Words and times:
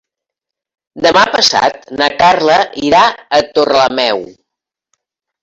Demà 1.05 1.21
passat 1.35 1.77
na 1.99 2.07
Carla 2.23 2.57
irà 2.89 3.03
a 3.11 3.43
Torrelameu. 3.59 4.27